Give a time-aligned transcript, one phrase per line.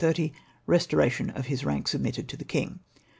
[0.67, 2.79] —Kestoratiou of his rank submitted to the King.